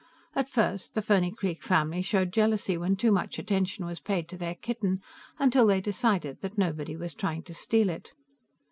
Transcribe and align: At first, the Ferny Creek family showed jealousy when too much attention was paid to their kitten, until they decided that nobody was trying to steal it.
At 0.33 0.49
first, 0.49 0.95
the 0.95 1.03
Ferny 1.03 1.29
Creek 1.31 1.61
family 1.61 2.01
showed 2.01 2.33
jealousy 2.33 2.75
when 2.75 2.95
too 2.95 3.11
much 3.11 3.37
attention 3.37 3.85
was 3.85 3.99
paid 3.99 4.27
to 4.29 4.35
their 4.39 4.55
kitten, 4.55 4.99
until 5.37 5.67
they 5.67 5.79
decided 5.79 6.41
that 6.41 6.57
nobody 6.57 6.95
was 6.97 7.13
trying 7.13 7.43
to 7.43 7.53
steal 7.53 7.87
it. 7.87 8.11